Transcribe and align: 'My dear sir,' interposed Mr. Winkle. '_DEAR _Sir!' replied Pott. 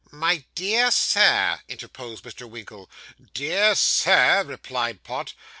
'My 0.09 0.45
dear 0.55 0.89
sir,' 0.89 1.61
interposed 1.67 2.23
Mr. 2.23 2.49
Winkle. 2.49 2.89
'_DEAR 3.35 3.73
_Sir!' 3.75 4.47
replied 4.47 5.03
Pott. 5.03 5.35